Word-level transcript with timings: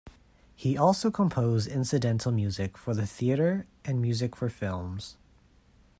He 0.55 0.75
also 0.79 1.11
composed 1.11 1.67
incidental 1.67 2.31
music 2.31 2.75
for 2.75 2.95
the 2.95 3.05
theatre 3.05 3.67
and 3.85 4.01
music 4.01 4.35
for 4.35 4.49
films. 4.49 5.15